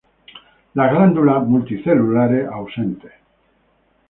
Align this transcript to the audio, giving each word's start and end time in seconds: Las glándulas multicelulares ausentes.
Las 0.73 0.91
glándulas 0.93 1.45
multicelulares 1.45 2.47
ausentes. 2.49 3.11